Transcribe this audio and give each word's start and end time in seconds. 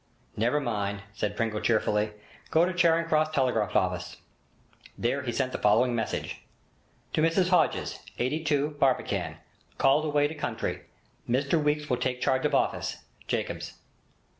'Never 0.35 0.59
mind,' 0.59 1.03
said 1.13 1.37
Pringle 1.37 1.61
cheerfully. 1.61 2.13
'Go 2.49 2.65
to 2.65 2.73
Charing 2.73 3.05
Cross 3.07 3.35
telegraph 3.35 3.75
office.' 3.75 4.17
There 4.97 5.21
he 5.21 5.31
sent 5.31 5.51
the 5.51 5.59
following 5.59 5.93
message: 5.93 6.41
'To 7.13 7.21
Mrs 7.21 7.49
Hodges, 7.49 7.99
82, 8.17 8.77
Barbican. 8.79 9.35
Called 9.77 10.03
away 10.05 10.27
to 10.27 10.33
country. 10.33 10.81
Mr 11.29 11.63
Weeks 11.63 11.87
will 11.87 11.97
take 11.97 12.19
charge 12.19 12.47
of 12.47 12.55
office—Jacobs.' 12.55 13.75